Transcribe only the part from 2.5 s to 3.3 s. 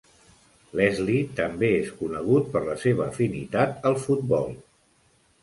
per la seva